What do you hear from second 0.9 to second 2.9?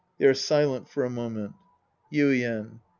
a moment I) Yuien.